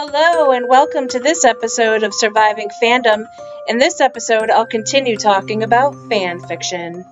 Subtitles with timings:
[0.00, 3.26] Hello, and welcome to this episode of Surviving Fandom.
[3.66, 7.04] In this episode, I'll continue talking about fan fiction.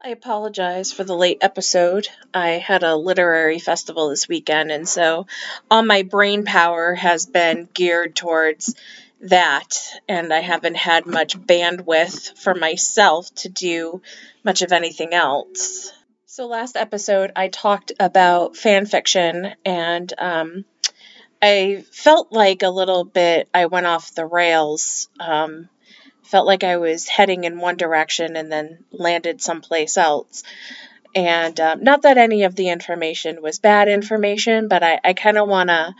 [0.00, 2.06] I apologize for the late episode.
[2.32, 5.26] I had a literary festival this weekend, and so
[5.68, 8.76] all my brain power has been geared towards
[9.22, 14.00] that, and I haven't had much bandwidth for myself to do
[14.44, 15.92] much of anything else.
[16.34, 20.64] So, last episode, I talked about fan fiction, and um,
[21.40, 25.08] I felt like a little bit I went off the rails.
[25.20, 25.68] Um,
[26.24, 30.42] felt like I was heading in one direction and then landed someplace else.
[31.14, 35.38] And um, not that any of the information was bad information, but I, I kind
[35.38, 35.94] of want to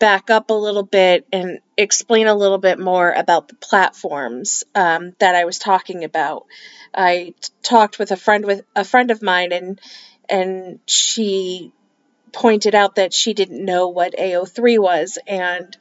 [0.00, 5.14] back up a little bit and explain a little bit more about the platforms um,
[5.20, 6.46] that I was talking about.
[6.92, 9.80] I t- talked with a friend with a friend of mine, and
[10.28, 11.72] and she
[12.32, 15.76] pointed out that she didn't know what AO3 was, and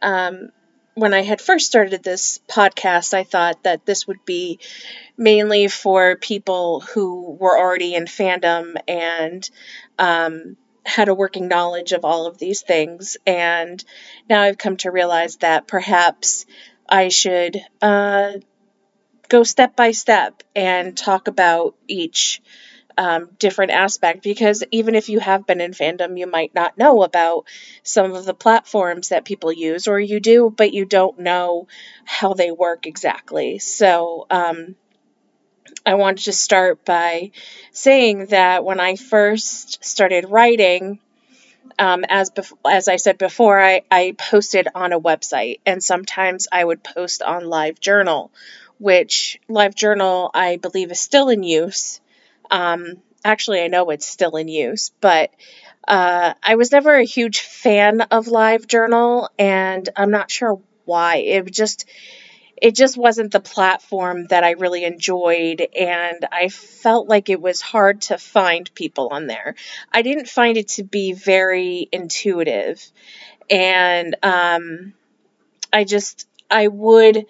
[0.00, 0.50] um,
[0.94, 4.58] when I had first started this podcast, I thought that this would be
[5.16, 9.48] mainly for people who were already in fandom and
[9.98, 10.56] um,
[10.88, 13.16] had a working knowledge of all of these things.
[13.26, 13.82] And
[14.28, 16.46] now I've come to realize that perhaps
[16.88, 18.32] I should uh,
[19.28, 22.40] go step by step and talk about each
[22.96, 27.04] um, different aspect because even if you have been in fandom, you might not know
[27.04, 27.44] about
[27.84, 31.68] some of the platforms that people use, or you do, but you don't know
[32.04, 33.60] how they work exactly.
[33.60, 34.74] So, um,
[35.84, 37.30] I wanted to start by
[37.72, 40.98] saying that when I first started writing,
[41.78, 46.48] um, as bef- as I said before, I, I posted on a website, and sometimes
[46.50, 48.30] I would post on LiveJournal,
[48.78, 52.00] which LiveJournal I believe is still in use.
[52.50, 55.30] Um, actually, I know it's still in use, but
[55.86, 61.16] uh, I was never a huge fan of LiveJournal, and I'm not sure why.
[61.16, 61.86] It just
[62.62, 67.60] it just wasn't the platform that I really enjoyed, and I felt like it was
[67.60, 69.54] hard to find people on there.
[69.92, 72.84] I didn't find it to be very intuitive,
[73.50, 74.94] and um,
[75.72, 77.26] I just I would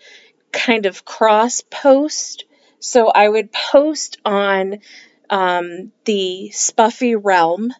[0.53, 2.44] kind of cross post.
[2.81, 4.78] So I would post on
[5.31, 7.72] um, the Spuffy realm,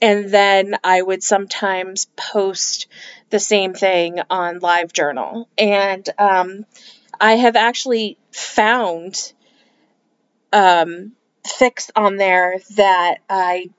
[0.00, 2.86] and then I would sometimes post
[3.30, 5.46] the same thing on LiveJournal.
[5.58, 6.66] And um,
[7.20, 9.32] I have actually found
[10.52, 11.12] um,
[11.46, 13.70] fics on there that I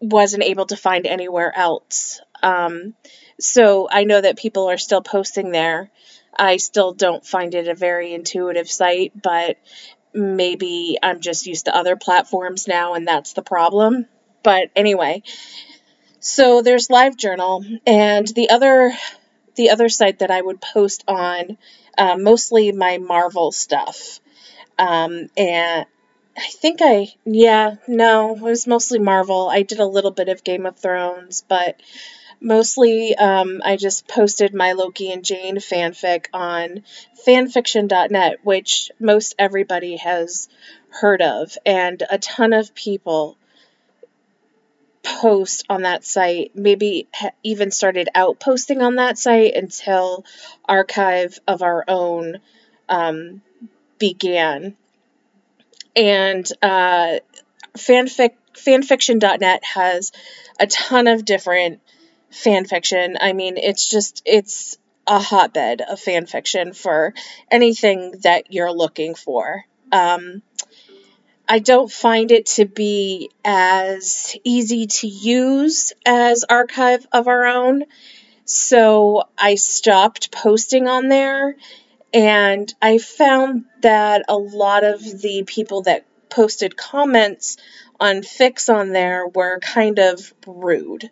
[0.00, 2.20] wasn't able to find anywhere else.
[2.42, 2.94] Um,
[3.40, 5.90] so I know that people are still posting there.
[6.36, 9.56] I still don't find it a very intuitive site, but
[10.12, 14.06] maybe I'm just used to other platforms now and that's the problem.
[14.44, 15.24] But anyway,
[16.20, 18.92] so there's LiveJournal and the other
[19.56, 21.58] the other site that I would post on
[21.98, 24.20] uh, mostly my Marvel stuff.
[24.78, 25.86] Um, and
[26.36, 29.48] I think I, yeah, no, it was mostly Marvel.
[29.48, 31.80] I did a little bit of Game of Thrones, but
[32.40, 36.82] mostly um, I just posted my Loki and Jane fanfic on
[37.26, 40.48] fanfiction.net, which most everybody has
[40.88, 43.36] heard of, and a ton of people
[45.04, 47.06] post on that site, maybe
[47.42, 50.24] even started out posting on that site until
[50.64, 52.38] Archive of Our Own
[52.88, 53.42] um,
[53.98, 54.76] began.
[55.94, 57.18] And uh,
[57.76, 60.12] fanfic fanfiction.net has
[60.58, 61.80] a ton of different
[62.32, 63.16] fanfiction.
[63.20, 67.14] I mean, it's just it's a hotbed of fanfiction for
[67.50, 69.64] anything that you're looking for.
[69.92, 70.42] Um,
[71.48, 77.84] I don't find it to be as easy to use as Archive of Our Own.
[78.44, 81.56] So I stopped posting on there.
[82.12, 87.56] And I found that a lot of the people that posted comments
[88.00, 91.10] on fics on there were kind of rude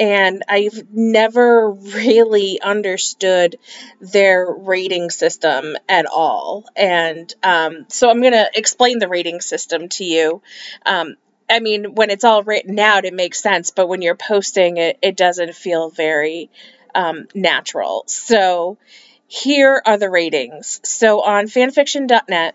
[0.00, 3.58] and I've never really understood
[4.00, 6.64] their rating system at all.
[6.74, 10.40] And um, so I'm going to explain the rating system to you.
[10.86, 11.16] Um,
[11.50, 14.98] I mean, when it's all written out, it makes sense, but when you're posting it,
[15.02, 16.48] it doesn't feel very
[16.94, 18.04] um, natural.
[18.06, 18.78] So
[19.26, 20.80] here are the ratings.
[20.82, 22.54] So on fanfiction.net,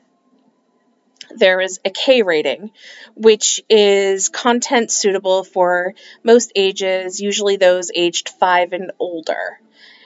[1.30, 2.72] there is a K rating,
[3.16, 5.94] which is content suitable for
[6.24, 9.60] most ages, usually those aged five and older.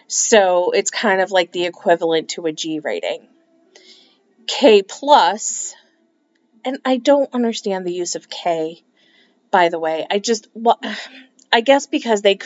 [0.08, 3.28] So it's kind of like the equivalent to a G rating.
[4.48, 5.76] K plus,
[6.66, 8.84] and I don't understand the use of K,
[9.52, 10.08] by the way.
[10.10, 10.84] I just, what,
[11.52, 12.40] I guess because they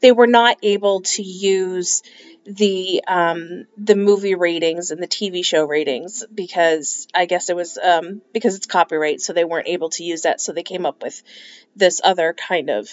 [0.00, 2.02] they were not able to use
[2.44, 7.78] the um, the movie ratings and the TV show ratings because I guess it was
[7.78, 10.40] um, because it's copyright, so they weren't able to use that.
[10.40, 11.22] So they came up with
[11.76, 12.88] this other kind of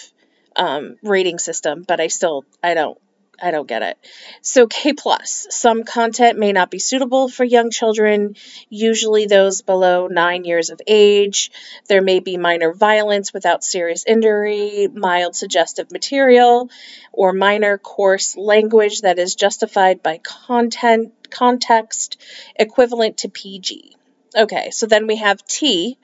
[0.54, 1.84] um, rating system.
[1.86, 2.98] But I still I don't
[3.40, 3.98] I don't get it.
[4.40, 8.36] So K plus, some content may not be suitable for young children,
[8.68, 11.50] usually those below 9 years of age.
[11.88, 16.70] There may be minor violence without serious injury, mild suggestive material,
[17.12, 22.20] or minor coarse language that is justified by content context
[22.56, 23.95] equivalent to PG.
[24.36, 25.98] Okay, so then we have T,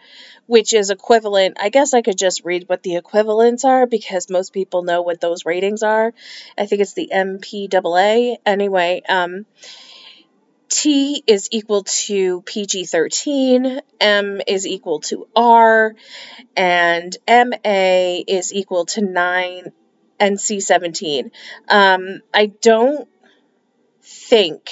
[0.46, 1.58] which is equivalent.
[1.60, 5.20] I guess I could just read what the equivalents are because most people know what
[5.20, 6.14] those ratings are.
[6.56, 8.36] I think it's the MPAA.
[8.46, 9.44] Anyway, um,
[10.70, 15.94] T is equal to PG 13, M is equal to R,
[16.56, 19.72] and MA is equal to 9
[20.18, 21.30] NC 17.
[21.68, 23.06] Um, I don't
[24.00, 24.70] think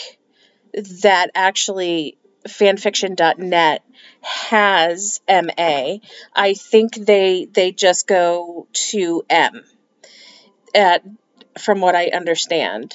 [1.02, 2.16] that actually
[2.48, 3.82] fanfiction.net
[4.22, 5.98] has MA.
[6.34, 9.64] I think they they just go to M.
[10.74, 11.04] At
[11.58, 12.94] from what I understand.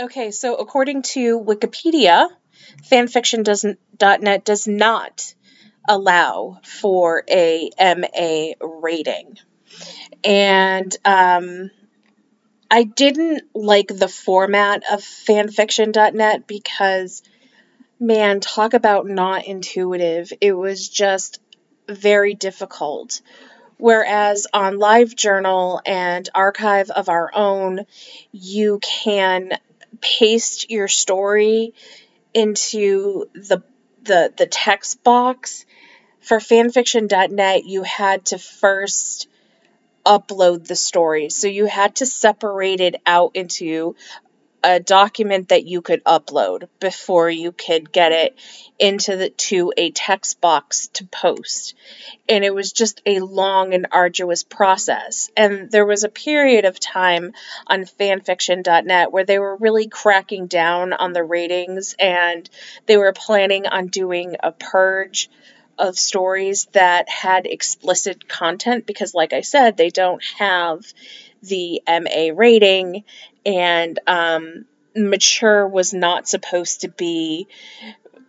[0.00, 2.28] Okay, so according to Wikipedia,
[2.90, 5.34] fanfiction.net does not
[5.88, 9.38] allow for a MA rating.
[10.24, 11.70] And um,
[12.70, 17.22] I didn't like the format of fanfiction.net because
[18.02, 20.32] man, talk about not intuitive.
[20.40, 21.40] It was just
[21.88, 23.22] very difficult.
[23.78, 27.86] Whereas on LiveJournal and Archive of Our Own,
[28.32, 29.52] you can
[30.00, 31.74] paste your story
[32.34, 33.62] into the
[34.02, 35.64] the the text box.
[36.20, 39.28] For fanfiction.net, you had to first
[40.04, 41.30] upload the story.
[41.30, 43.96] So you had to separate it out into
[44.64, 48.38] a document that you could upload before you could get it
[48.78, 51.74] into the to a text box to post.
[52.28, 55.30] And it was just a long and arduous process.
[55.36, 57.32] And there was a period of time
[57.66, 62.48] on fanfiction.net where they were really cracking down on the ratings and
[62.86, 65.28] they were planning on doing a purge
[65.78, 70.84] of stories that had explicit content because like I said they don't have
[71.42, 73.04] the MA rating,
[73.44, 77.48] and um, mature was not supposed to be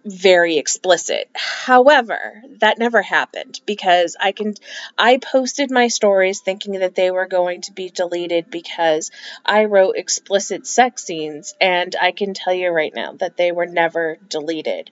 [0.05, 1.29] very explicit.
[1.33, 4.55] However, that never happened because I can
[4.97, 9.11] I posted my stories thinking that they were going to be deleted because
[9.45, 13.65] I wrote explicit sex scenes and I can tell you right now that they were
[13.65, 14.91] never deleted.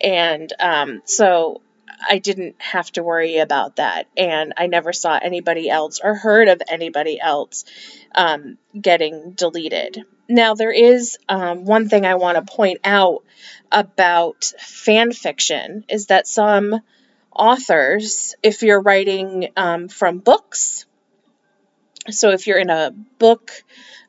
[0.00, 1.60] And um, so
[2.08, 4.06] I didn't have to worry about that.
[4.16, 7.64] And I never saw anybody else or heard of anybody else
[8.14, 10.04] um, getting deleted.
[10.28, 13.24] Now, there is um, one thing I want to point out
[13.72, 16.80] about fan fiction is that some
[17.34, 20.84] authors, if you're writing um, from books,
[22.10, 23.64] so if you're in a book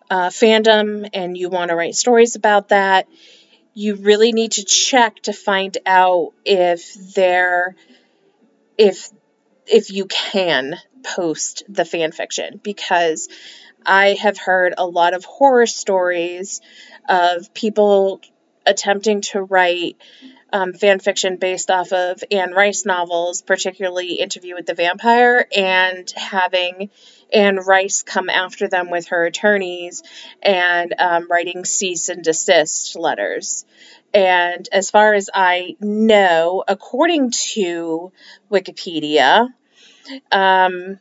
[0.09, 3.07] uh, fandom and you want to write stories about that,
[3.79, 7.77] you really need to check to find out if there
[8.77, 9.09] if
[9.65, 10.75] if you can
[11.15, 12.59] post the fan fiction.
[12.61, 13.29] Because
[13.85, 16.59] I have heard a lot of horror stories
[17.07, 18.19] of people
[18.65, 19.95] attempting to write
[20.51, 26.11] um, fan fiction based off of Anne Rice novels, particularly Interview with the Vampire, and
[26.17, 26.89] having
[27.33, 30.03] Anne Rice come after them with her attorneys
[30.41, 33.65] and um, writing cease and desist letters.
[34.13, 38.11] And as far as I know, according to
[38.51, 39.47] Wikipedia,
[40.31, 40.99] um,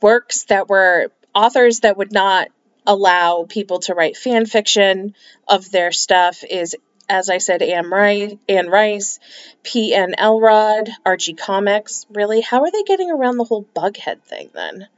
[0.00, 2.48] works that were authors that would not
[2.86, 5.14] allow people to write fan fiction
[5.48, 6.76] of their stuff is
[7.08, 9.18] as I said, Anne Rice, Anne Rice,
[9.62, 10.14] P.N.
[10.18, 12.06] Elrod, Archie Comics.
[12.10, 14.88] Really, how are they getting around the whole Bughead thing then?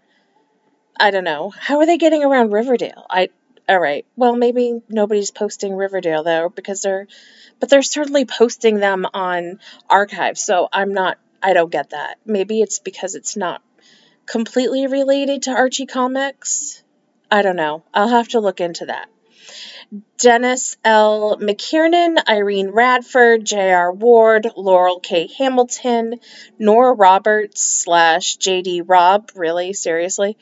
[0.99, 1.51] I don't know.
[1.51, 3.07] How are they getting around Riverdale?
[3.09, 3.29] I
[3.69, 4.07] all right.
[4.17, 7.07] Well, maybe nobody's posting Riverdale though because they're
[7.61, 9.61] but they're certainly posting them on
[9.91, 10.39] archive.
[10.39, 12.19] So I'm not I don't get that.
[12.25, 13.63] Maybe it's because it's not
[14.27, 16.83] completely related to Archie Comics.
[17.31, 17.85] I don't know.
[17.93, 19.09] I'll have to look into that.
[20.19, 21.39] Dennis L.
[21.39, 23.91] McKiernan, Irene Radford, J.R.
[23.91, 25.29] Ward, Laurel K.
[25.39, 26.21] Hamilton,
[26.59, 28.83] Nora Roberts slash J.D.
[28.83, 30.37] Robb, really, seriously,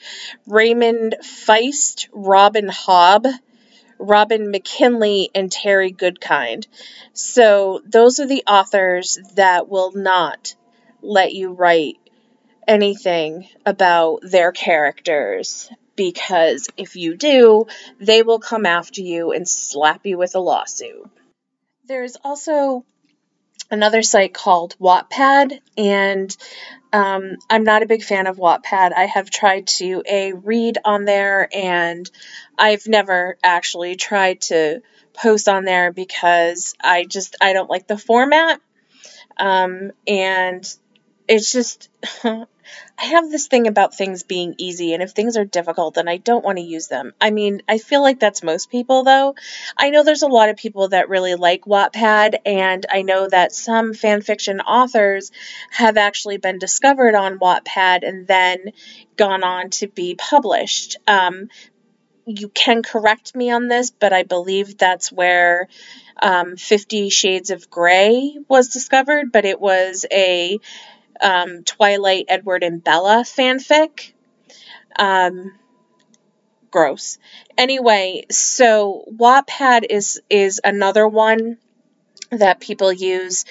[0.48, 3.26] Raymond Feist, Robin Hobb,
[4.00, 6.66] Robin McKinley, and Terry Goodkind.
[7.12, 10.56] So those are the authors that will not
[11.02, 11.98] let you write
[12.66, 17.66] anything about their characters because if you do,
[17.98, 21.10] they will come after you and slap you with a lawsuit.
[21.86, 22.84] There's also
[23.70, 26.36] another site called Wattpad, and
[26.92, 28.92] um, I'm not a big fan of Wattpad.
[28.96, 32.08] I have tried to a read on there, and
[32.58, 37.98] I've never actually tried to post on there because I just I don't like the
[37.98, 38.60] format,
[39.36, 40.64] um, and
[41.28, 41.88] it's just
[42.98, 46.16] I have this thing about things being easy, and if things are difficult, then I
[46.16, 47.12] don't want to use them.
[47.20, 49.34] I mean, I feel like that's most people, though.
[49.76, 53.52] I know there's a lot of people that really like Wattpad, and I know that
[53.52, 55.30] some fan fiction authors
[55.70, 58.72] have actually been discovered on Wattpad and then
[59.16, 60.96] gone on to be published.
[61.06, 61.48] Um,
[62.26, 65.68] you can correct me on this, but I believe that's where
[66.20, 70.58] um, Fifty Shades of Grey was discovered, but it was a
[71.20, 74.12] um, Twilight, Edward, and Bella fanfic.
[74.98, 75.52] Um,
[76.70, 77.18] gross.
[77.56, 81.58] Anyway, so Wattpad is is another one
[82.30, 83.44] that people use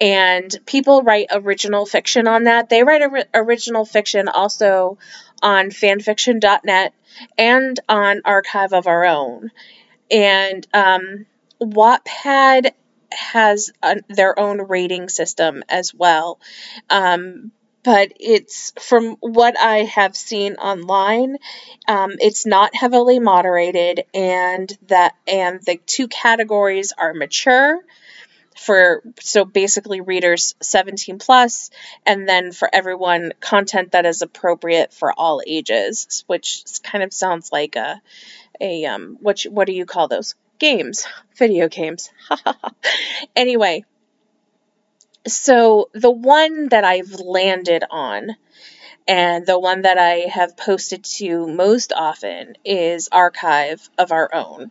[0.00, 2.68] and people write original fiction on that.
[2.68, 4.98] They write ori- original fiction also
[5.42, 6.94] on fanfiction.net
[7.36, 9.50] and on Archive of Our Own.
[10.10, 11.26] And um,
[11.60, 12.70] Wattpad
[13.12, 16.38] has a, their own rating system as well.
[16.88, 17.52] Um,
[17.82, 21.36] but it's from what I have seen online,
[21.88, 27.80] um, it's not heavily moderated, and that and the two categories are mature
[28.60, 31.70] for so basically readers 17 plus
[32.04, 37.50] and then for everyone content that is appropriate for all ages which kind of sounds
[37.52, 38.02] like a
[38.60, 42.10] a um what what do you call those games, video games.
[43.36, 43.84] anyway,
[45.26, 48.36] so the one that I've landed on
[49.08, 54.70] and the one that I have posted to most often is Archive of Our Own.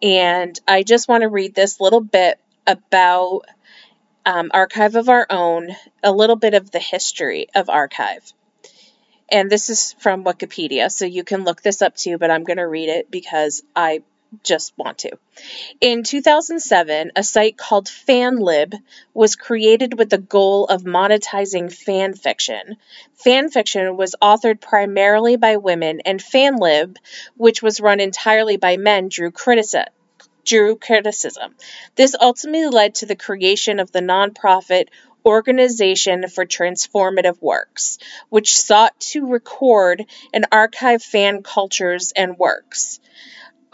[0.00, 3.42] And I just want to read this little bit about
[4.24, 5.68] um, Archive of Our Own,
[6.02, 8.32] a little bit of the history of Archive.
[9.30, 12.58] And this is from Wikipedia, so you can look this up too, but I'm going
[12.58, 14.02] to read it because I
[14.42, 15.10] just want to.
[15.80, 18.74] In 2007, a site called FanLib
[19.12, 22.76] was created with the goal of monetizing fan fiction.
[23.14, 26.96] Fan fiction was authored primarily by women, and FanLib,
[27.36, 29.92] which was run entirely by men, drew criticism.
[30.44, 31.54] Drew criticism.
[31.94, 34.88] This ultimately led to the creation of the nonprofit
[35.26, 37.98] Organization for Transformative Works,
[38.28, 43.00] which sought to record and archive fan cultures and works.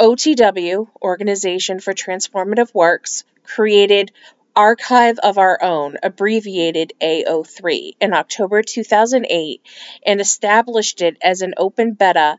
[0.01, 4.11] OTW, Organization for Transformative Works, created
[4.57, 9.61] Archive of Our Own, abbreviated AO3, in October 2008
[10.07, 12.39] and established it as an open beta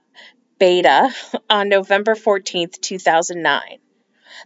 [0.57, 1.13] beta
[1.51, 3.61] on November 14, 2009.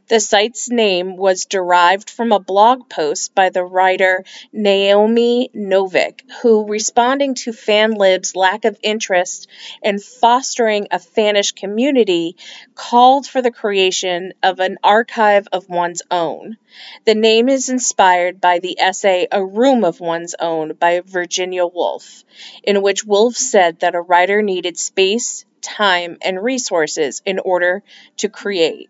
[0.07, 6.67] The site's name was derived from a blog post by the writer Naomi Novik, who,
[6.67, 9.47] responding to FanLib's lack of interest
[9.81, 12.35] in fostering a fannish community,
[12.75, 16.57] called for the creation of an archive of one's own.
[17.05, 22.23] The name is inspired by the essay A Room of One's Own by Virginia Woolf,
[22.63, 27.83] in which Woolf said that a writer needed space, time, and resources in order
[28.17, 28.89] to create.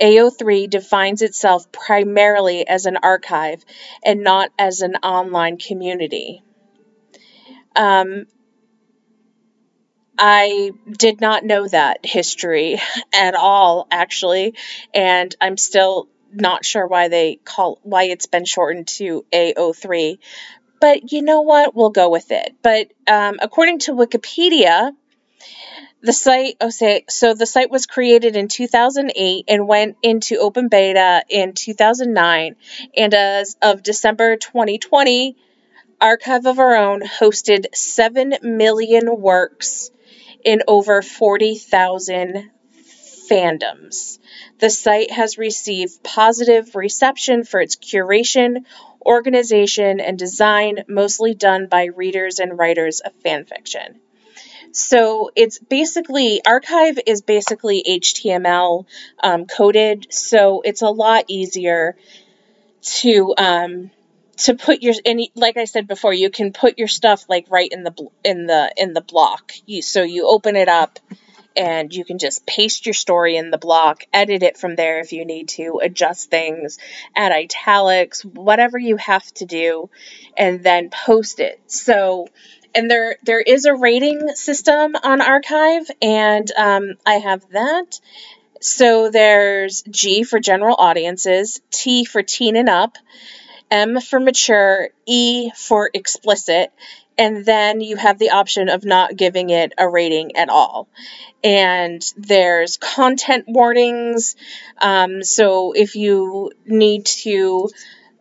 [0.00, 3.64] AO3 defines itself primarily as an archive
[4.04, 6.42] and not as an online community.
[7.74, 8.26] Um,
[10.18, 12.80] I did not know that history
[13.14, 14.54] at all, actually,
[14.94, 20.18] and I'm still not sure why they call why it's been shortened to AO3.
[20.80, 21.74] But you know what?
[21.74, 22.54] We'll go with it.
[22.62, 24.92] But um, according to Wikipedia,
[26.06, 31.24] the site, say, so the site was created in 2008 and went into open beta
[31.28, 32.54] in 2009.
[32.96, 35.36] And as of December 2020,
[36.00, 39.90] Archive of Our Own hosted 7 million works
[40.44, 42.50] in over 40,000
[43.28, 44.20] fandoms.
[44.60, 48.64] The site has received positive reception for its curation,
[49.04, 53.96] organization, and design, mostly done by readers and writers of fanfiction.
[54.76, 58.84] So it's basically, archive is basically HTML
[59.22, 61.96] um, coded, so it's a lot easier
[62.82, 63.90] to um,
[64.36, 67.72] to put your any like I said before, you can put your stuff like right
[67.72, 69.52] in the in the in the block.
[69.64, 70.98] You so you open it up
[71.56, 75.12] and you can just paste your story in the block, edit it from there if
[75.12, 76.76] you need to, adjust things,
[77.14, 79.88] add italics, whatever you have to do,
[80.36, 81.58] and then post it.
[81.66, 82.28] So
[82.76, 87.98] and there there is a rating system on Archive, and um, I have that.
[88.60, 92.98] So there's G for general audiences, T for teen and up,
[93.70, 96.70] M for mature, E for explicit,
[97.16, 100.88] and then you have the option of not giving it a rating at all.
[101.42, 104.36] And there's content warnings.
[104.78, 107.70] Um, so if you need to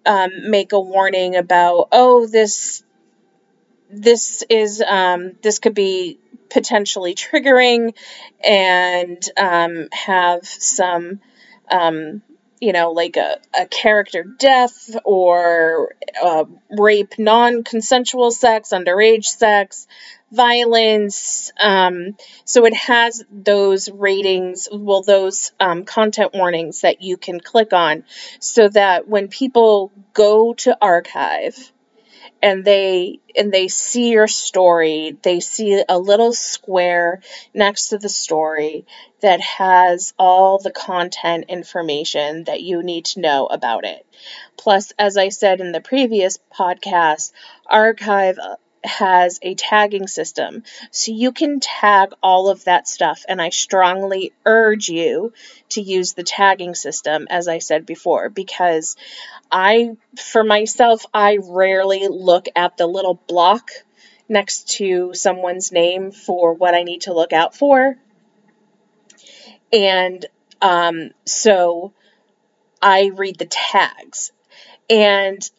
[0.05, 2.85] um, make a warning about, oh, this
[3.89, 7.96] this is um, this could be potentially triggering
[8.44, 11.20] and um, have some
[11.70, 12.22] um,
[12.62, 19.88] you know, like a, a character death or uh, rape, non consensual sex, underage sex,
[20.32, 21.51] violence.
[21.60, 22.15] Um,
[22.46, 28.04] so it has those ratings, well, those um, content warnings that you can click on
[28.39, 31.72] so that when people go to archive,
[32.45, 35.17] and they and they see your story.
[35.23, 37.21] They see a little square
[37.55, 38.85] next to the story
[39.21, 44.05] that has all the content information that you need to know about it.
[44.57, 47.31] Plus as i said in the previous podcast
[47.65, 48.37] archive
[48.86, 54.32] has a tagging system so you can tag all of that stuff and i strongly
[54.46, 55.34] urge you
[55.70, 58.96] to use the tagging system as i said before because
[59.51, 63.70] I, for myself, I rarely look at the little block
[64.27, 67.96] next to someone's name for what I need to look out for.
[69.72, 70.25] And
[70.62, 71.94] um, so
[72.82, 74.32] I read the tags.
[74.89, 75.50] And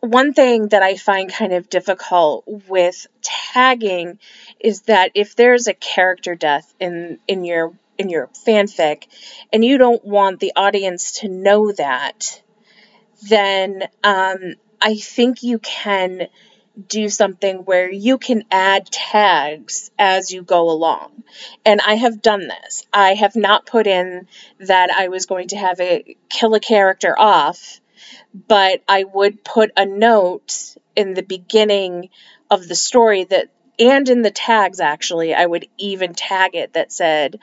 [0.00, 4.18] one thing that I find kind of difficult with tagging
[4.60, 9.04] is that if there's a character death in in your in your fanfic
[9.52, 12.42] and you don't want the audience to know that,
[13.28, 16.28] then um, I think you can
[16.88, 21.22] do something where you can add tags as you go along.
[21.64, 22.84] And I have done this.
[22.92, 27.14] I have not put in that I was going to have a kill a character
[27.18, 27.80] off,
[28.34, 32.10] but I would put a note in the beginning
[32.50, 36.92] of the story that and in the tags actually I would even tag it that
[36.92, 37.38] said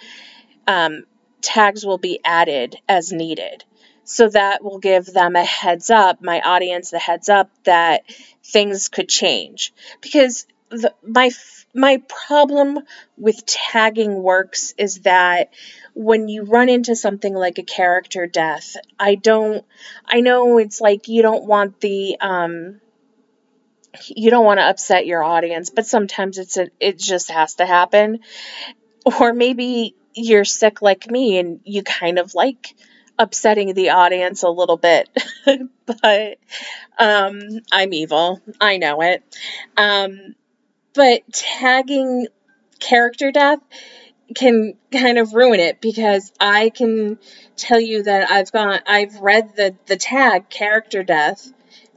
[0.66, 1.04] um,
[1.42, 3.63] tags will be added as needed
[4.06, 8.04] so that will give them a heads up, my audience the heads up that
[8.44, 9.74] things could change.
[10.02, 11.29] Because the, my
[11.75, 12.79] my problem
[13.17, 15.53] with tagging works is that
[15.93, 19.65] when you run into something like a character death, I don't
[20.05, 22.81] I know it's like you don't want the um
[24.07, 27.65] you don't want to upset your audience, but sometimes it's a, it just has to
[27.65, 28.19] happen.
[29.05, 32.75] Or maybe you're sick like me and you kind of like
[33.19, 35.09] upsetting the audience a little bit,
[35.86, 36.39] but
[36.97, 37.39] um,
[37.71, 38.41] I'm evil.
[38.59, 39.23] I know it.
[39.77, 40.36] Um,
[40.93, 42.27] but tagging
[42.79, 43.60] character death
[44.36, 47.19] can kind of ruin it because I can
[47.56, 51.51] tell you that I've gone I've read the the tag character death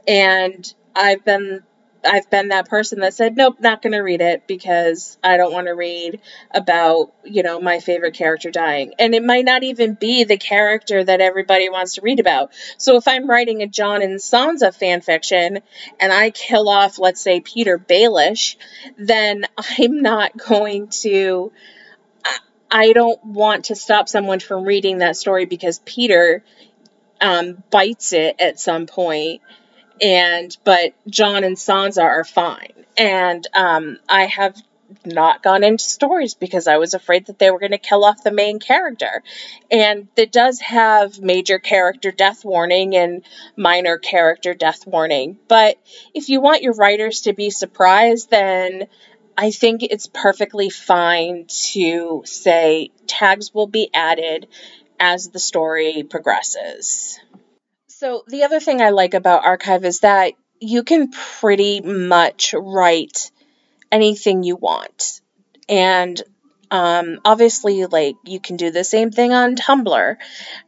[0.07, 1.63] and I've been
[2.07, 5.53] I've been that person that said, nope, not going to read it because I don't
[5.53, 8.93] want to read about, you know, my favorite character dying.
[8.97, 12.51] And it might not even be the character that everybody wants to read about.
[12.77, 15.59] So if I'm writing a Jon and Sansa fan fiction
[15.99, 18.55] and I kill off, let's say, Petyr Baelish,
[18.97, 21.51] then I'm not going to.
[22.69, 26.41] I don't want to stop someone from reading that story because Petyr
[27.21, 29.41] um, bites it at some point
[30.01, 32.73] and but Jon and Sansa are fine.
[32.97, 34.55] And um, I have
[35.05, 38.23] not gone into stories because I was afraid that they were going to kill off
[38.23, 39.21] the main character.
[39.69, 43.23] And it does have major character death warning and
[43.55, 45.37] minor character death warning.
[45.47, 45.77] But
[46.13, 48.87] if you want your writers to be surprised, then
[49.37, 54.47] I think it's perfectly fine to say tags will be added
[54.99, 57.19] as the story progresses.
[57.99, 63.31] So, the other thing I like about Archive is that you can pretty much write
[63.91, 65.21] anything you want.
[65.67, 66.21] And
[66.69, 70.17] um, obviously, like, you can do the same thing on Tumblr.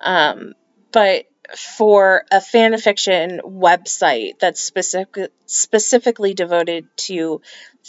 [0.01, 0.53] Um,
[0.91, 7.43] but for a fan fiction website that's specific, specifically devoted to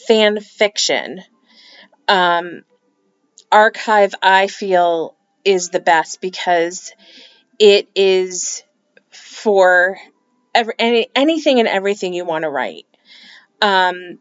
[0.06, 1.22] fan fiction,
[2.08, 2.60] um,
[3.50, 6.92] Archive, I feel, is the best because
[7.58, 8.64] it is
[9.20, 9.98] for
[10.54, 12.86] every, any, anything and everything you want to write.
[13.62, 14.18] Um,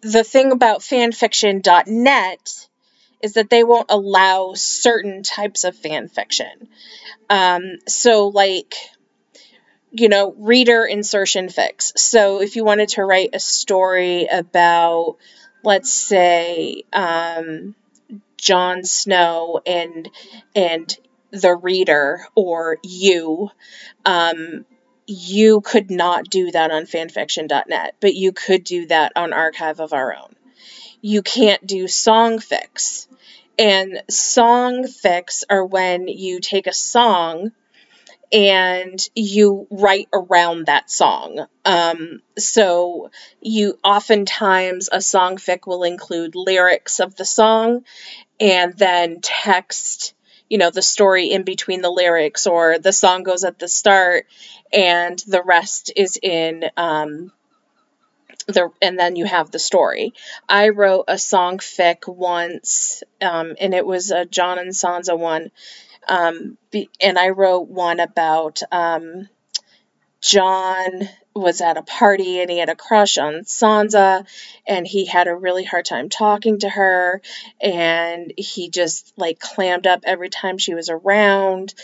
[0.00, 2.68] the thing about fanfiction.net
[3.22, 6.68] is that they won't allow certain types of fanfiction.
[7.30, 8.74] Um, so, like,
[9.92, 11.96] you know, reader insertion fics.
[11.96, 15.16] So, if you wanted to write a story about,
[15.62, 17.74] let's say, um,
[18.36, 20.10] Jon Snow and
[20.54, 20.94] and
[21.34, 23.50] the reader or you,
[24.06, 24.64] um,
[25.06, 29.92] you could not do that on fanfiction.net, but you could do that on Archive of
[29.92, 30.34] Our Own.
[31.00, 33.06] You can't do song fics.
[33.58, 37.52] And song fics are when you take a song
[38.32, 41.46] and you write around that song.
[41.64, 47.84] Um, so you oftentimes a songfic will include lyrics of the song
[48.40, 50.14] and then text,
[50.48, 54.26] you know, the story in between the lyrics, or the song goes at the start
[54.72, 57.32] and the rest is in um,
[58.46, 60.12] the and then you have the story.
[60.48, 65.50] I wrote a song fic once, um, and it was a Jon and Sansa one,
[66.08, 69.28] um, be, and I wrote one about um,
[70.20, 74.24] Jon was at a party and he had a crush on Sansa
[74.66, 77.20] and he had a really hard time talking to her
[77.60, 81.74] and he just like clammed up every time she was around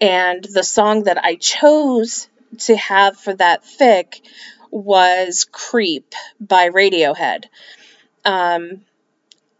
[0.00, 4.20] and the song that I chose to have for that fic
[4.70, 7.44] was Creep by Radiohead.
[8.24, 8.82] Um,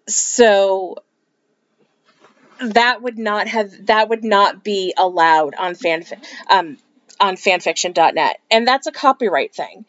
[0.08, 0.96] so
[2.58, 6.04] that would not have that would not be allowed on fan
[6.48, 6.78] um,
[7.20, 9.84] on fanfiction.net and that's a copyright thing.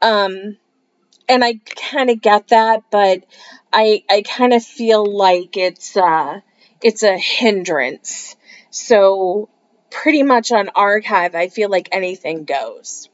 [0.00, 0.56] Um,
[1.28, 3.24] and i kind of get that but
[3.72, 6.40] i i kind of feel like it's uh
[6.82, 8.36] it's a hindrance.
[8.70, 9.48] So
[9.90, 13.08] pretty much on archive i feel like anything goes.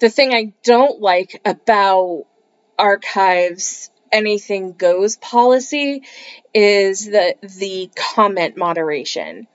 [0.00, 2.24] The thing i don't like about
[2.78, 6.02] archives anything goes policy
[6.54, 9.46] is the the comment moderation.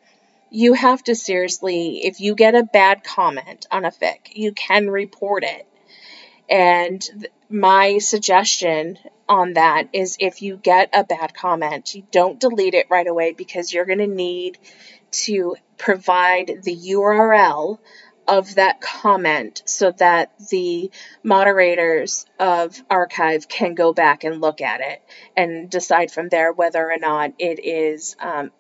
[0.56, 4.90] You have to seriously, if you get a bad comment on a fic, you can
[4.90, 5.68] report it.
[6.50, 12.40] And th- my suggestion on that is if you get a bad comment, you don't
[12.40, 14.58] delete it right away because you're going to need
[15.26, 17.80] to provide the URL
[18.26, 20.90] of that comment so that the
[21.22, 25.02] moderators of archive can go back and look at it
[25.36, 28.52] and decide from there whether or not it is um,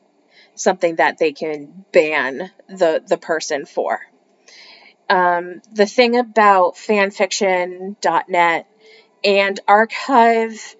[0.55, 3.99] something that they can ban the the person for.
[5.09, 8.67] Um, the thing about fanfiction.net
[9.23, 10.75] and archive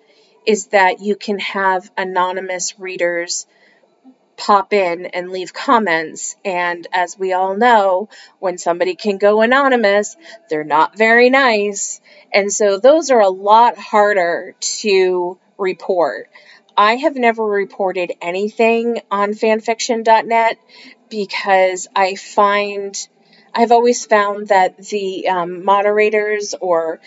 [0.45, 3.45] is that you can have anonymous readers
[4.37, 6.35] pop in and leave comments.
[6.43, 8.09] And as we all know,
[8.39, 10.15] when somebody can go anonymous,
[10.49, 12.01] they're not very nice.
[12.33, 16.29] And so those are a lot harder to report.
[16.77, 20.57] I have never reported anything on fanfiction.net
[21.09, 23.07] because I find
[23.53, 26.99] I've always found that the um, moderators or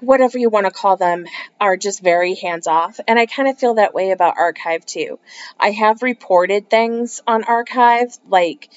[0.00, 1.26] whatever you want to call them,
[1.60, 3.00] are just very hands off.
[3.08, 5.18] And I kind of feel that way about Archive too.
[5.58, 8.68] I have reported things on Archive, like,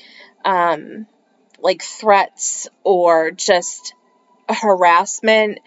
[0.43, 1.05] um,
[1.59, 3.93] like threats or just
[4.49, 5.59] harassment.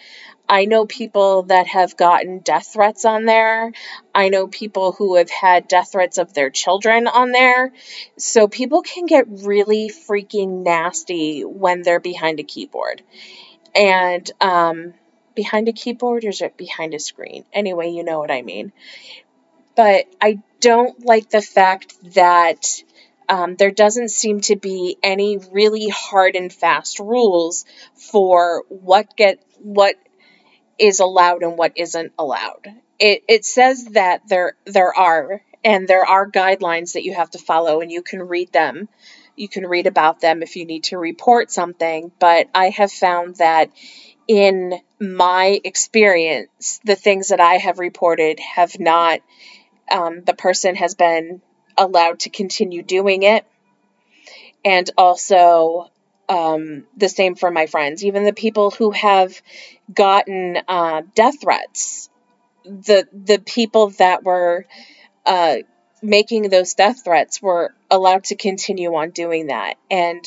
[0.49, 3.73] I know people that have gotten death threats on there.
[4.15, 7.73] I know people who have had death threats of their children on there.
[8.17, 13.03] So people can get really freaking nasty when they're behind a keyboard.
[13.75, 14.95] And um,
[15.35, 17.45] behind a keyboard or is it behind a screen?
[17.53, 18.73] Anyway, you know what I mean.
[19.75, 22.83] But I don't like the fact that
[23.29, 29.43] um, there doesn't seem to be any really hard and fast rules for what get
[29.59, 29.97] what
[30.79, 32.67] is allowed and what isn't allowed.
[32.99, 37.39] It, it says that there there are and there are guidelines that you have to
[37.39, 38.89] follow and you can read them.
[39.35, 43.37] You can read about them if you need to report something, but I have found
[43.37, 43.71] that
[44.29, 49.21] in my experience, the things that I have reported have not,
[49.91, 51.43] um, the person has been
[51.77, 53.45] allowed to continue doing it.
[54.65, 55.91] And also,
[56.29, 59.41] um, the same for my friends, even the people who have
[59.93, 62.09] gotten uh, death threats.
[62.65, 64.67] The the people that were
[65.25, 65.57] uh,
[66.03, 70.27] making those death threats were allowed to continue on doing that, and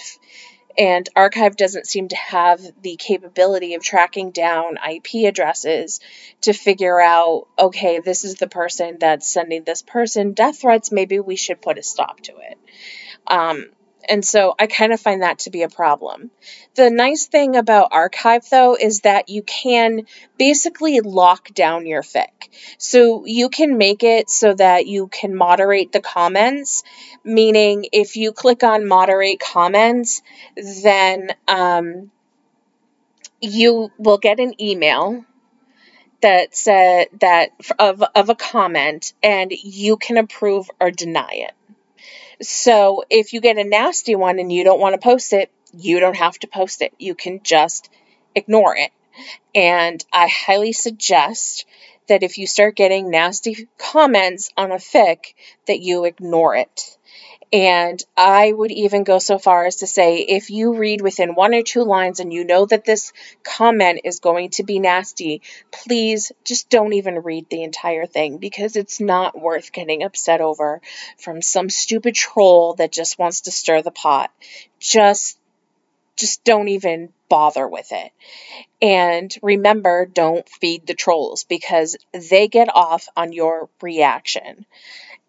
[0.77, 5.99] and Archive doesn't seem to have the capability of tracking down IP addresses
[6.41, 10.89] to figure out, okay, this is the person that's sending this person death threats.
[10.89, 12.57] Maybe we should put a stop to it.
[13.27, 13.65] Um,
[14.09, 16.31] and so I kind of find that to be a problem.
[16.75, 22.49] The nice thing about Archive, though, is that you can basically lock down your fic.
[22.77, 26.83] So you can make it so that you can moderate the comments,
[27.23, 30.21] meaning if you click on moderate comments,
[30.55, 32.11] then um,
[33.41, 35.23] you will get an email
[36.21, 41.53] that said that of of a comment and you can approve or deny it.
[42.41, 45.99] So if you get a nasty one and you don't want to post it, you
[45.99, 46.93] don't have to post it.
[46.97, 47.89] You can just
[48.35, 48.91] ignore it.
[49.53, 51.65] And I highly suggest
[52.07, 55.33] that if you start getting nasty comments on a fic
[55.67, 56.97] that you ignore it.
[57.51, 61.55] And I would even go so far as to say if you read within one
[61.55, 63.11] or two lines and you know that this
[63.43, 68.75] comment is going to be nasty, please just don't even read the entire thing because
[68.75, 70.79] it's not worth getting upset over
[71.17, 74.31] from some stupid troll that just wants to stir the pot.
[74.79, 75.39] Just
[76.19, 78.11] just don't even bother with it.
[78.81, 84.65] And remember, don't feed the trolls because they get off on your reaction.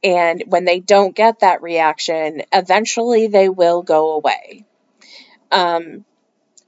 [0.03, 4.65] And when they don't get that reaction, eventually they will go away.
[5.53, 6.05] Um,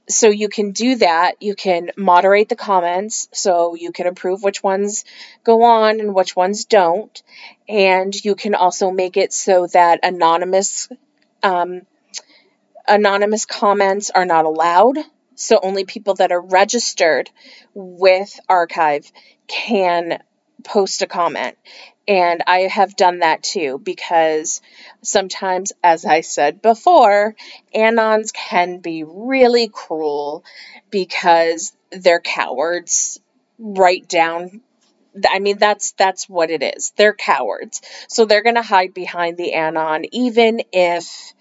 [0.09, 1.41] so you can do that.
[1.41, 5.05] You can moderate the comments so you can approve which ones
[5.43, 7.23] go on and which ones don't.
[7.69, 10.89] And you can also make it so that anonymous
[11.41, 11.81] um,
[12.87, 14.97] anonymous comments are not allowed.
[15.35, 17.29] So only people that are registered
[17.73, 19.11] with Archive
[19.47, 20.21] can
[20.63, 21.57] post a comment.
[22.07, 24.61] And I have done that too because
[25.01, 27.35] sometimes, as I said before,
[27.73, 30.43] Anons can be really cruel
[30.89, 33.19] because they're cowards
[33.57, 34.61] right down
[35.29, 36.91] I mean that's that's what it is.
[36.95, 37.81] They're cowards.
[38.07, 41.33] So they're going to hide behind the anon even if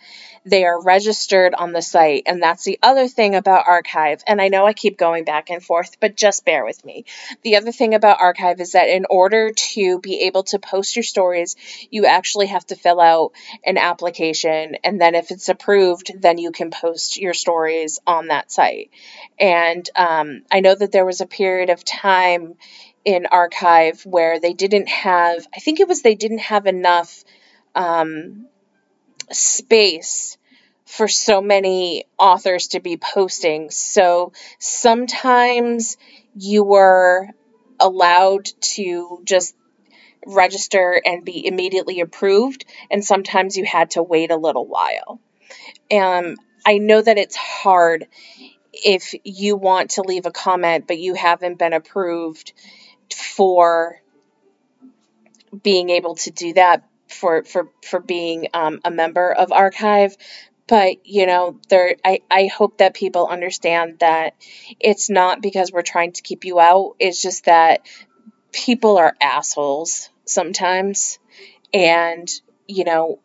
[0.45, 2.25] they are registered on the site.
[2.27, 4.23] And that's the other thing about Archive.
[4.27, 7.05] And I know I keep going back and forth, but just bear with me.
[7.43, 11.05] The other thing about Archive is that in order to be able to post your
[11.05, 11.57] stories,
[11.91, 13.33] you actually have to fill out
[13.65, 14.77] an application.
[14.83, 18.91] And then if it's approved, then you can post your stories on that site.
[19.39, 22.55] And um, I know that there was a period of time
[23.05, 27.25] in archive where they didn't have i think it was they didn't have enough
[27.75, 28.47] um,
[29.31, 30.37] space
[30.85, 33.71] for so many authors to be posting.
[33.71, 35.97] So sometimes
[36.35, 37.29] you were
[37.81, 39.55] allowed to just
[40.27, 45.21] register and be immediately approved, and sometimes you had to wait a little while.
[45.91, 48.07] Um, I know that it's hard
[48.73, 52.53] if you want to leave a comment but you haven't been approved
[53.15, 54.01] for
[55.63, 60.16] being able to do that for for for being um, a member of archive.
[60.66, 64.35] But you know there I, I hope that people understand that
[64.81, 66.96] it's not because we're trying to keep you out.
[66.98, 67.87] It's just that
[68.53, 71.18] people are assholes sometimes.
[71.75, 72.29] And
[72.68, 73.18] you know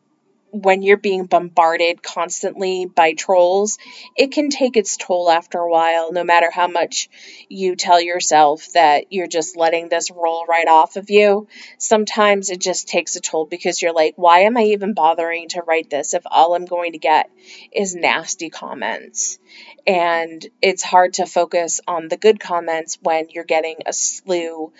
[0.64, 3.78] when you're being bombarded constantly by trolls,
[4.16, 7.10] it can take its toll after a while, no matter how much
[7.50, 11.48] you tell yourself that you're just letting this roll right off of you.
[11.78, 15.62] Sometimes it just takes a toll because you're like, why am I even bothering to
[15.62, 17.30] write this if all I'm going to get
[17.72, 19.40] is nasty comments?
[19.86, 24.74] And it's hard to focus on the good comments when you're getting a slew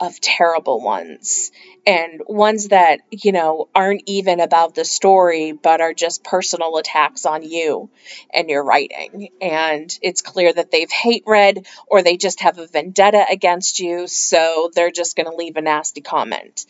[0.00, 1.52] of terrible ones
[1.86, 7.26] and ones that, you know, aren't even about the story but are just personal attacks
[7.26, 7.90] on you
[8.32, 9.28] and your writing.
[9.40, 14.06] And it's clear that they've hate read or they just have a vendetta against you,
[14.08, 16.66] so they're just going to leave a nasty comment.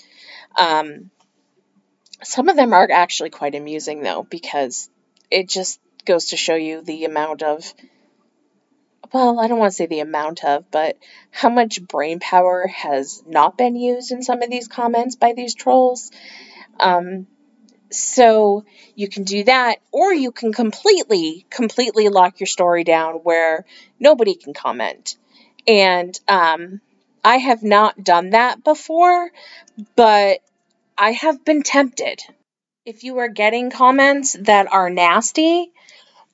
[0.56, 1.10] Um,
[2.22, 4.88] some of them are actually quite amusing though because
[5.30, 7.72] it just goes to show you the amount of
[9.14, 10.98] well, I don't want to say the amount of, but
[11.30, 15.54] how much brain power has not been used in some of these comments by these
[15.54, 16.10] trolls.
[16.80, 17.28] Um,
[17.90, 18.64] so
[18.96, 23.64] you can do that, or you can completely, completely lock your story down where
[24.00, 25.16] nobody can comment.
[25.64, 26.80] And um,
[27.22, 29.30] I have not done that before,
[29.94, 30.40] but
[30.98, 32.20] I have been tempted.
[32.84, 35.70] If you are getting comments that are nasty,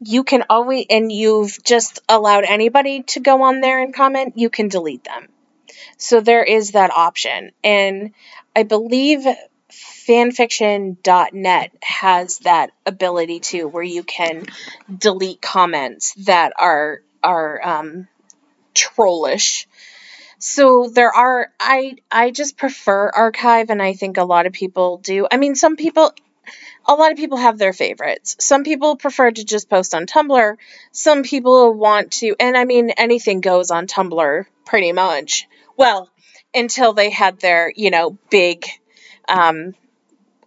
[0.01, 4.51] you can always, and you've just allowed anybody to go on there and comment, you
[4.51, 5.29] can delete them.
[5.99, 7.51] So there is that option.
[7.63, 8.13] And
[8.57, 9.27] I believe
[9.71, 14.47] fanfiction.net has that ability too, where you can
[14.97, 18.09] delete comments that are are um,
[18.75, 19.69] trollish.
[20.39, 24.97] So there are I I just prefer archive and I think a lot of people
[24.99, 25.27] do.
[25.31, 26.15] I mean some people
[26.87, 28.37] a lot of people have their favorites.
[28.41, 30.57] Some people prefer to just post on Tumblr.
[30.93, 35.47] Some people want to, and I mean, anything goes on Tumblr pretty much.
[35.77, 36.11] Well,
[36.55, 38.67] until they had their, you know, big,
[39.29, 39.75] um,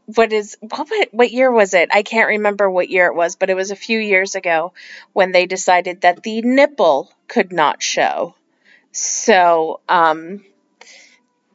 [0.06, 1.90] what is what what year was it?
[1.94, 4.74] I can't remember what year it was, but it was a few years ago
[5.14, 8.36] when they decided that the nipple could not show.
[8.92, 10.44] So, um,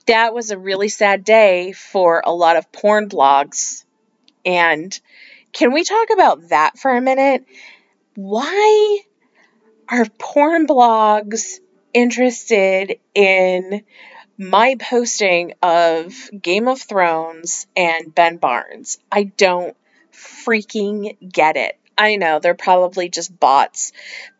[0.06, 3.84] that was a really sad day for a lot of porn blogs.
[4.48, 4.98] And
[5.52, 7.44] can we talk about that for a minute?
[8.14, 9.00] Why
[9.90, 11.60] are porn blogs
[11.92, 13.82] interested in
[14.38, 18.98] my posting of Game of Thrones and Ben Barnes?
[19.12, 19.76] I don't
[20.12, 21.78] freaking get it.
[21.98, 23.92] I know they're probably just bots,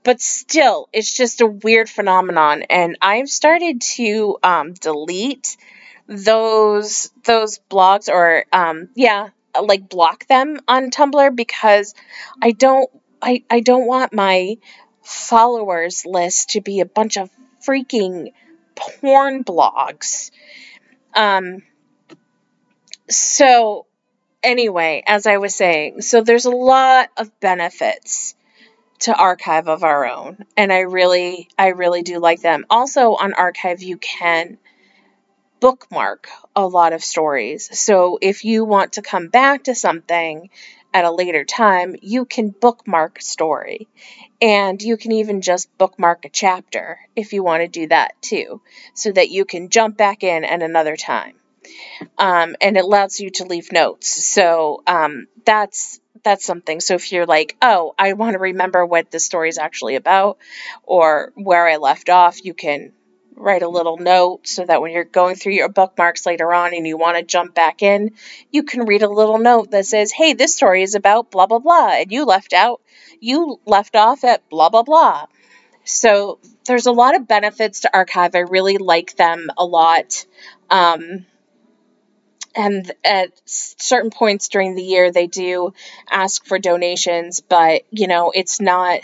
[0.05, 2.63] but still, it's just a weird phenomenon.
[2.71, 5.59] And I've started to um, delete
[6.07, 9.31] those those blogs, or um, yeah,
[9.61, 11.95] like block them on Tumblr because
[12.41, 14.59] I don't I, I don't want my
[15.03, 17.31] followers list to be a bunch of
[17.67, 18.33] freaking
[18.77, 20.31] porn blogs.
[21.15, 21.63] Um,
[23.09, 23.87] so
[24.43, 28.35] anyway, as I was saying, so there's a lot of benefits
[29.01, 32.67] to archive of our own and I really I really do like them.
[32.69, 34.59] Also on archive you can
[35.61, 37.69] bookmark a lot of stories.
[37.79, 40.51] So if you want to come back to something
[40.95, 43.89] at a later time, you can bookmark a story.
[44.41, 48.63] And you can even just bookmark a chapter if you want to do that too,
[48.95, 51.35] so that you can jump back in at another time
[52.17, 54.09] um, and it allows you to leave notes.
[54.09, 56.81] So um, that's that's something.
[56.81, 60.39] So if you're like, oh, I want to remember what the story is actually about
[60.83, 62.93] or where I left off, you can
[63.39, 66.87] write a little note so that when you're going through your bookmarks later on and
[66.87, 68.13] you want to jump back in,
[68.51, 71.59] you can read a little note that says, "Hey, this story is about blah blah
[71.59, 72.81] blah," and you left out
[73.21, 75.27] you left off at blah blah blah.
[75.85, 78.35] So there's a lot of benefits to archive.
[78.35, 80.27] I really like them a lot.
[80.71, 81.25] Um,
[82.55, 85.73] and at certain points during the year they do
[86.11, 89.01] ask for donations but you know it's not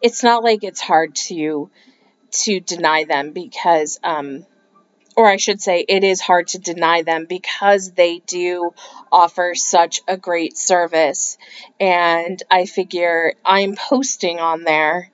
[0.00, 1.70] it's not like it's hard to
[2.32, 4.46] to deny them because um
[5.14, 8.72] or I should say it is hard to deny them because they do
[9.10, 11.36] offer such a great service
[11.78, 15.10] and I figure I'm posting on there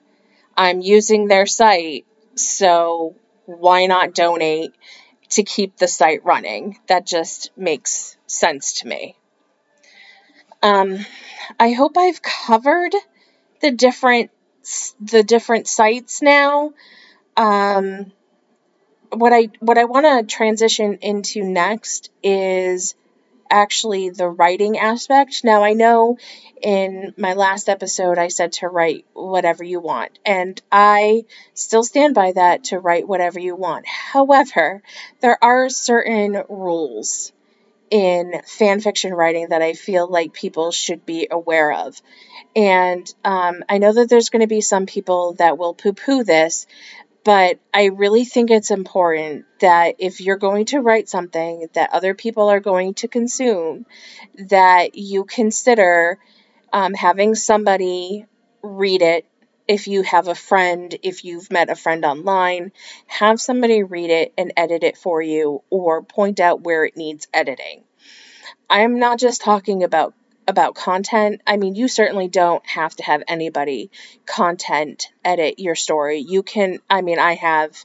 [0.57, 4.73] I'm using their site so why not donate
[5.31, 6.79] to keep the site running.
[6.87, 9.17] That just makes sense to me.
[10.63, 10.99] Um,
[11.59, 12.95] I hope I've covered
[13.61, 14.31] the different
[15.01, 16.73] the different sites now.
[17.39, 18.13] Um,
[19.11, 22.95] what I what I want to transition into next is
[23.51, 25.43] actually the writing aspect.
[25.45, 26.19] Now, I know
[26.61, 31.25] in my last episode I said to write whatever you want, and I
[31.55, 33.87] still stand by that to write whatever you want.
[33.87, 34.83] However,
[35.21, 37.33] there are certain rules
[37.91, 42.03] in fan fiction writing that I feel like people should be aware of.
[42.55, 46.25] And um, I know that there's going to be some people that will poo poo
[46.25, 46.67] this,
[47.29, 52.15] but I really think it's important that if you're going to write something that other
[52.15, 53.85] people are going to consume,
[54.47, 56.19] that you consider
[56.73, 58.25] um, having somebody
[58.63, 59.27] read it.
[59.67, 62.73] If you have a friend, if you've met a friend online,
[63.07, 67.29] have somebody read it and edit it for you or point out where it needs
[67.35, 67.85] editing.
[68.71, 70.15] I'm not just talking about
[70.49, 73.91] about content, I mean, you certainly don't have to have anybody
[74.27, 76.19] content edit your story.
[76.27, 77.77] You can, I mean, I have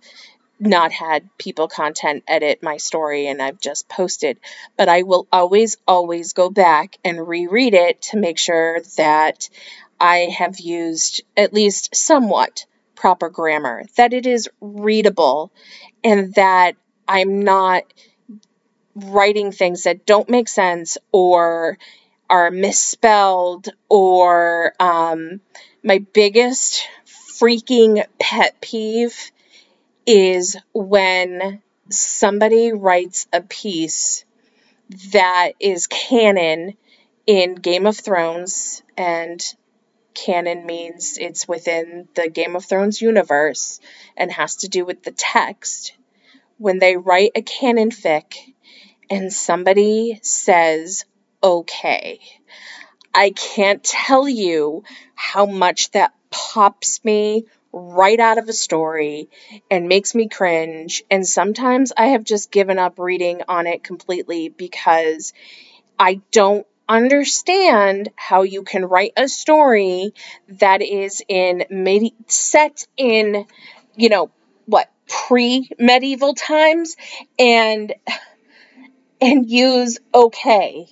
[0.60, 4.40] not had people content edit my story and I've just posted,
[4.78, 9.50] but I will always, always go back and reread it to make sure that
[10.00, 15.52] I have used at least somewhat proper grammar, that it is readable,
[16.02, 17.84] and that I'm not
[18.96, 21.78] writing things that don't make sense or
[22.34, 25.40] are misspelled or um,
[25.84, 26.88] my biggest
[27.40, 29.30] freaking pet peeve
[30.08, 34.26] is when somebody writes a piece
[35.12, 36.74] that is canon
[37.28, 39.40] in Game of Thrones and
[40.16, 43.80] canon means it's within the Game of Thrones universe
[44.18, 45.94] and has to do with the text.
[46.58, 48.34] When they write a canon fic
[49.08, 51.06] and somebody says,
[51.44, 52.20] okay.
[53.14, 54.84] I can't tell you
[55.14, 59.30] how much that pops me right out of a story
[59.70, 61.04] and makes me cringe.
[61.12, 65.34] And sometimes I have just given up reading on it completely because
[66.00, 70.14] I don't understand how you can write a story
[70.50, 71.66] that is in
[72.28, 73.46] set in,
[73.96, 74.32] you know,
[74.66, 76.96] what pre medieval times
[77.40, 77.94] and
[79.22, 80.88] and use okay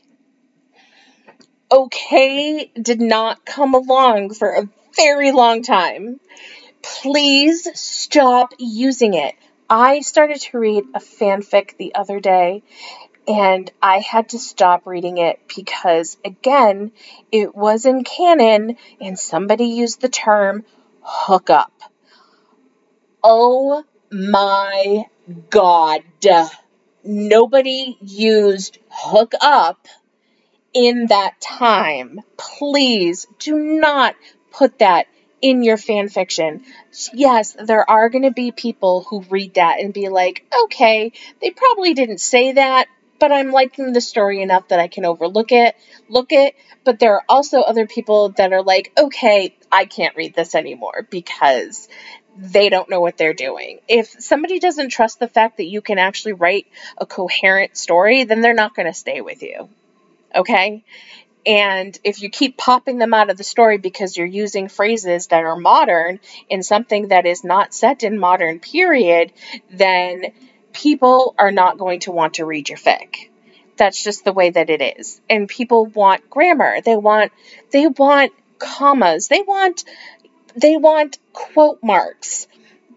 [1.71, 6.19] okay did not come along for a very long time.
[6.81, 9.35] Please stop using it.
[9.69, 12.63] I started to read a fanfic the other day
[13.27, 16.91] and I had to stop reading it because, again,
[17.31, 20.65] it was in canon and somebody used the term
[21.01, 21.71] hookup.
[23.23, 25.05] Oh my
[25.49, 26.01] god.
[27.03, 29.87] Nobody used hook up
[30.73, 32.21] in that time.
[32.37, 34.15] Please do not
[34.51, 35.07] put that
[35.41, 36.63] in your fan fiction.
[37.13, 41.11] Yes, there are going to be people who read that and be like, okay,
[41.41, 42.87] they probably didn't say that,
[43.19, 45.75] but I'm liking the story enough that I can overlook it,
[46.09, 46.55] look it.
[46.83, 51.07] But there are also other people that are like, okay, I can't read this anymore
[51.09, 51.87] because
[52.37, 53.79] they don't know what they're doing.
[53.87, 56.65] If somebody doesn't trust the fact that you can actually write
[56.97, 59.69] a coherent story, then they're not going to stay with you.
[60.35, 60.83] Okay?
[61.45, 65.43] And if you keep popping them out of the story because you're using phrases that
[65.43, 66.19] are modern
[66.49, 69.33] in something that is not set in modern period,
[69.71, 70.33] then
[70.71, 73.29] people are not going to want to read your fic.
[73.77, 75.19] That's just the way that it is.
[75.29, 76.81] And people want grammar.
[76.81, 77.31] They want
[77.71, 79.27] they want commas.
[79.27, 79.83] They want
[80.55, 82.47] they want quote marks.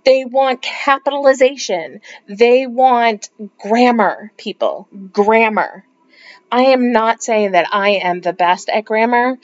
[0.04, 2.02] They want capitalization.
[2.28, 4.86] They want grammar, people.
[5.12, 5.86] Grammar.
[6.54, 9.40] I am not saying that I am the best at grammar,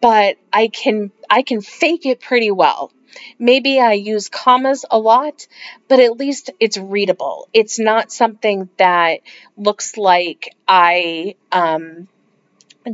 [0.00, 2.92] but I can I can fake it pretty well.
[3.36, 5.48] Maybe I use commas a lot,
[5.88, 7.48] but at least it's readable.
[7.52, 9.22] It's not something that
[9.56, 12.06] looks like I um,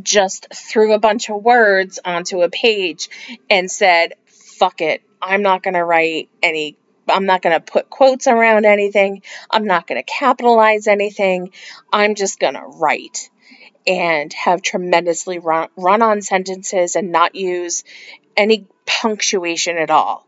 [0.02, 3.10] just threw a bunch of words onto a page
[3.50, 7.90] and said, fuck it, I'm not going to write any I'm not going to put
[7.90, 9.20] quotes around anything.
[9.50, 11.52] I'm not going to capitalize anything.
[11.92, 13.28] I'm just going to write
[13.88, 17.84] and have tremendously run, run on sentences and not use
[18.36, 20.26] any punctuation at all.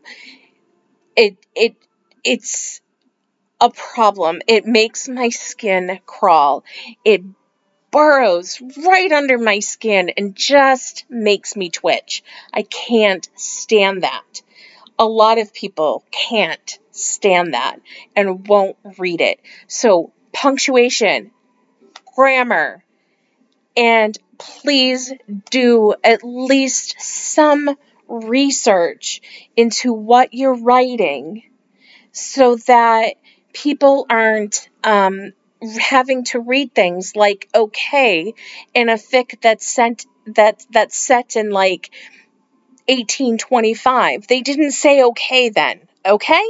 [1.15, 1.75] It it
[2.23, 2.81] it's
[3.61, 4.41] a problem.
[4.47, 6.63] It makes my skin crawl.
[7.05, 7.21] It
[7.91, 12.23] burrows right under my skin and just makes me twitch.
[12.51, 14.41] I can't stand that.
[14.97, 17.79] A lot of people can't stand that
[18.15, 19.39] and won't read it.
[19.67, 21.31] So, punctuation,
[22.15, 22.83] grammar,
[23.75, 25.13] and please
[25.49, 29.21] do at least some research
[29.55, 31.43] into what you're writing
[32.11, 33.15] so that
[33.53, 35.31] people aren't um,
[35.79, 38.33] having to read things like okay
[38.73, 41.91] in a fic that's sent that that's set in like
[42.87, 46.43] 1825 they didn't say okay then okay?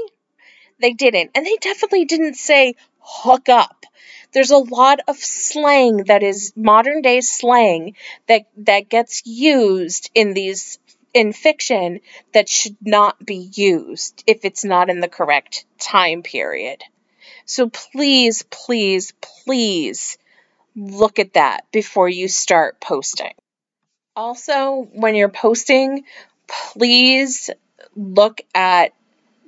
[0.79, 1.31] They didn't.
[1.35, 3.85] And they definitely didn't say hook up
[4.33, 7.95] there's a lot of slang that is modern day slang
[8.27, 10.79] that that gets used in these
[11.13, 11.99] in fiction
[12.33, 16.81] that should not be used if it's not in the correct time period.
[17.45, 19.13] So please, please,
[19.43, 20.17] please
[20.75, 23.33] look at that before you start posting.
[24.15, 26.05] Also, when you're posting,
[26.47, 27.49] please
[27.95, 28.93] look at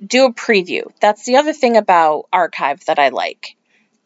[0.04, 0.90] do a preview.
[1.00, 3.56] That's the other thing about archive that I like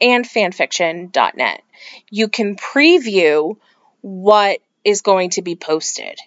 [0.01, 1.63] and fanfiction.net.
[2.11, 3.57] You can preview
[4.01, 6.19] what is going to be posted.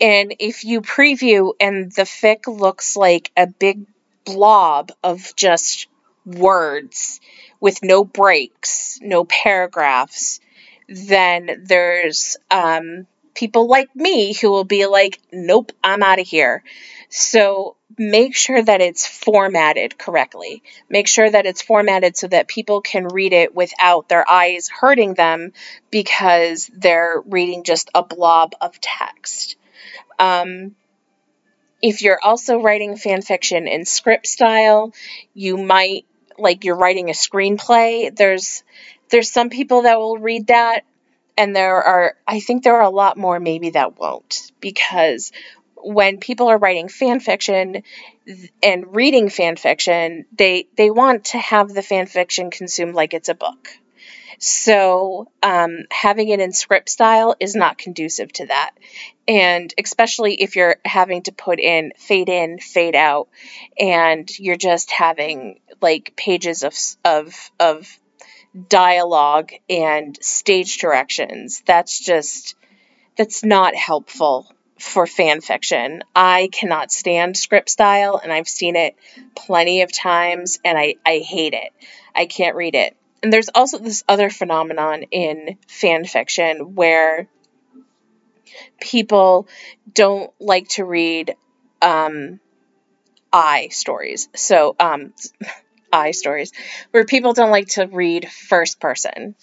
[0.00, 3.86] And if you preview and the fic looks like a big
[4.24, 5.86] blob of just
[6.24, 7.20] words
[7.60, 10.40] with no breaks, no paragraphs,
[10.88, 13.06] then there's um,
[13.36, 16.64] people like me who will be like, nope, I'm out of here.
[17.08, 20.62] So make sure that it's formatted correctly.
[20.90, 25.14] Make sure that it's formatted so that people can read it without their eyes hurting
[25.14, 25.52] them
[25.90, 29.56] because they're reading just a blob of text.
[30.18, 30.74] Um,
[31.82, 34.92] if you're also writing fan fiction in script style,
[35.34, 36.06] you might
[36.38, 38.14] like you're writing a screenplay.
[38.14, 38.64] There's
[39.10, 40.82] there's some people that will read that
[41.36, 45.32] and there are I think there are a lot more maybe that won't because
[45.76, 47.82] when people are writing fan fiction
[48.62, 53.28] and reading fan fiction, they they want to have the fan fiction consumed like it's
[53.28, 53.68] a book.
[54.38, 58.72] So um, having it in script style is not conducive to that,
[59.26, 63.28] and especially if you're having to put in fade in, fade out,
[63.78, 66.74] and you're just having like pages of
[67.04, 67.98] of of
[68.68, 71.62] dialogue and stage directions.
[71.66, 72.54] That's just
[73.16, 76.02] that's not helpful for fan fiction.
[76.14, 78.94] I cannot stand script style and I've seen it
[79.34, 81.72] plenty of times and I, I hate it.
[82.14, 82.96] I can't read it.
[83.22, 87.28] And there's also this other phenomenon in fan fiction where
[88.80, 89.48] people
[89.92, 91.34] don't like to read
[91.80, 92.38] um,
[93.32, 94.28] I stories.
[94.34, 95.12] So, um,
[95.92, 96.52] I stories,
[96.90, 99.34] where people don't like to read first person.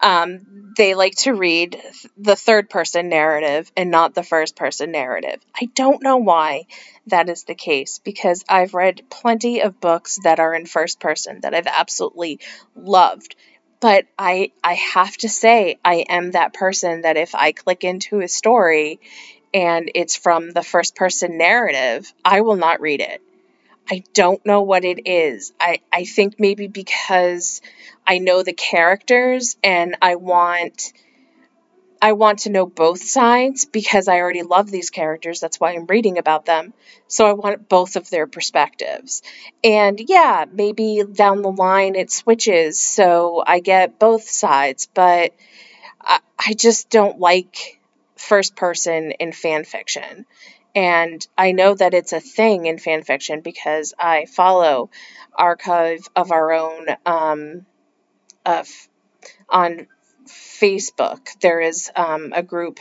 [0.00, 1.80] Um, they like to read
[2.16, 5.40] the third person narrative and not the first person narrative.
[5.60, 6.66] I don't know why
[7.06, 11.40] that is the case because I've read plenty of books that are in first person
[11.42, 12.40] that I've absolutely
[12.76, 13.34] loved.
[13.80, 18.20] But I I have to say I am that person that if I click into
[18.20, 19.00] a story
[19.54, 23.22] and it's from the first person narrative, I will not read it.
[23.90, 25.52] I don't know what it is.
[25.58, 27.62] I, I think maybe because
[28.06, 30.92] I know the characters and I want
[32.00, 35.40] I want to know both sides because I already love these characters.
[35.40, 36.72] That's why I'm reading about them.
[37.08, 39.22] So I want both of their perspectives.
[39.64, 45.34] And yeah, maybe down the line it switches so I get both sides, but
[46.00, 47.80] I, I just don't like
[48.16, 50.24] first person in fan fiction.
[50.74, 54.90] And I know that it's a thing in fan fiction because I follow
[55.34, 57.66] Archive of Our Own um,
[59.48, 59.86] on
[60.26, 61.28] Facebook.
[61.40, 62.80] There is um, a group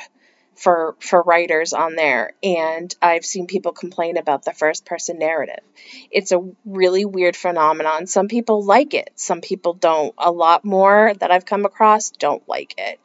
[0.55, 5.63] for for writers on there and I've seen people complain about the first person narrative.
[6.09, 8.07] It's a really weird phenomenon.
[8.07, 10.15] Some people like it, some people don't.
[10.17, 12.99] A lot more that I've come across don't like it.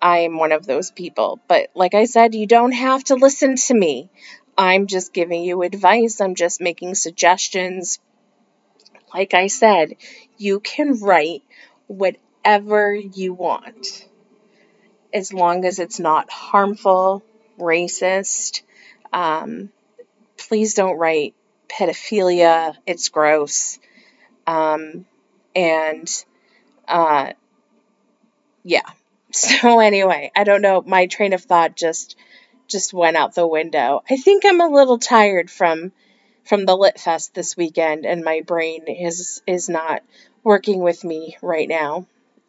[0.00, 1.40] I'm one of those people.
[1.48, 4.10] But like I said, you don't have to listen to me.
[4.56, 6.20] I'm just giving you advice.
[6.20, 7.98] I'm just making suggestions.
[9.12, 9.96] Like I said,
[10.36, 11.42] you can write
[11.86, 14.06] whatever you want
[15.12, 17.22] as long as it's not harmful,
[17.58, 18.62] racist.
[19.12, 19.70] Um,
[20.36, 21.34] please don't write
[21.68, 23.78] pedophilia, it's gross.
[24.46, 25.06] Um,
[25.54, 26.08] and
[26.86, 27.32] uh,
[28.62, 28.88] yeah,
[29.32, 32.16] So anyway, I don't know, my train of thought just
[32.68, 34.02] just went out the window.
[34.10, 35.92] I think I'm a little tired from
[36.44, 40.02] from the Lit Fest this weekend and my brain is is not
[40.44, 42.06] working with me right now.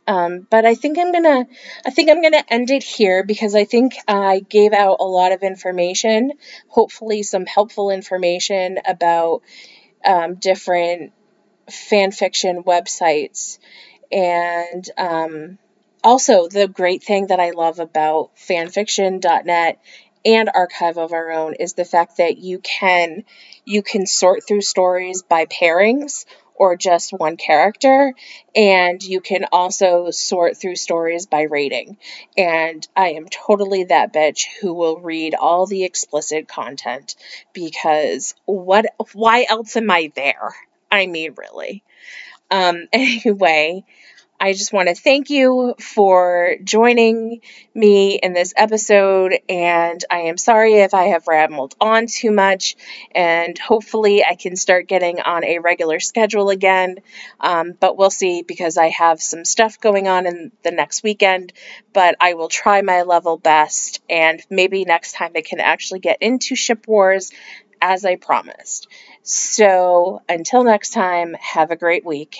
[0.07, 1.47] Um, but I think I'm gonna
[1.85, 5.33] I think I'm gonna end it here because I think I gave out a lot
[5.33, 6.31] of information,
[6.67, 9.41] hopefully some helpful information about
[10.05, 11.11] um, different
[11.69, 13.59] fan fiction websites
[14.11, 15.57] and um,
[16.07, 19.77] also, the great thing that I love about fanfiction.net
[20.23, 23.25] and archive of our own is the fact that you can
[23.65, 26.23] you can sort through stories by pairings
[26.55, 28.13] or just one character
[28.55, 31.97] and you can also sort through stories by rating.
[32.37, 37.17] And i am totally that bitch who will read all the explicit content
[37.51, 40.55] because what why else am i there?
[40.89, 41.83] I mean really.
[42.49, 43.83] Um anyway
[44.39, 47.41] I just want to thank you for joining
[47.73, 52.75] me in this episode, and I am sorry if I have rambled on too much,
[53.15, 56.97] and hopefully I can start getting on a regular schedule again.
[57.39, 61.51] Um, but we'll see because I have some stuff going on in the next weekend,
[61.91, 66.21] but I will try my level best, and maybe next time I can actually get
[66.21, 67.31] into Ship Wars
[67.81, 68.87] as I promised.
[69.23, 72.37] So until next time, have a great week.